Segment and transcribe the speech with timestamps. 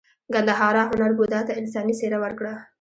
[0.33, 2.53] ګندهارا هنر بودا ته انساني څیره ورکړه